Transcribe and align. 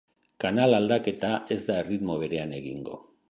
Kanal 0.43 0.71
aldaketa 0.77 1.29
ez 1.57 1.59
da 1.69 1.77
erritmo 1.83 2.17
berean 2.25 2.57
egingo. 2.63 3.01